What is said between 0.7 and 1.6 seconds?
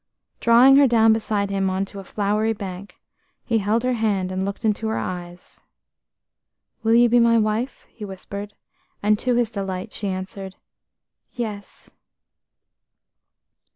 her down beside